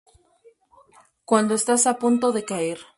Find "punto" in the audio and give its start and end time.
2.03-2.27